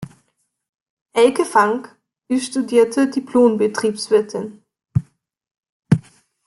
Elke 1.13 1.43
Fank 1.45 1.95
ist 2.27 2.47
studierte 2.47 3.07
Diplom-Betriebswirtin. 3.07 4.63